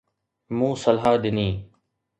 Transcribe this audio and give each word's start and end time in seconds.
مون 0.57 0.73
صلاح 0.83 1.05
ڏني 1.23 1.49